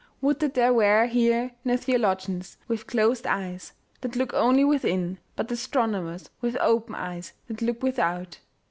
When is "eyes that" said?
3.27-4.15, 6.95-7.61